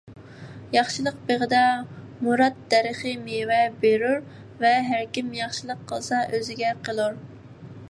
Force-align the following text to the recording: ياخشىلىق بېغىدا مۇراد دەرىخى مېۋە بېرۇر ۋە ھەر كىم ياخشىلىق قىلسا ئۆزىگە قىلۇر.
ياخشىلىق 0.75 1.19
بېغىدا 1.27 1.59
مۇراد 2.27 2.57
دەرىخى 2.71 3.13
مېۋە 3.27 3.61
بېرۇر 3.85 4.25
ۋە 4.65 4.73
ھەر 4.89 5.07
كىم 5.19 5.31
ياخشىلىق 5.43 5.87
قىلسا 5.93 6.25
ئۆزىگە 6.35 6.75
قىلۇر. 6.89 7.25